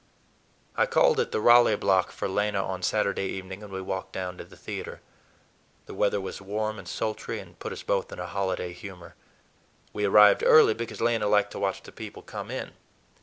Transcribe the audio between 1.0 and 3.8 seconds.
at the Raleigh Block for Lena on Saturday evening, and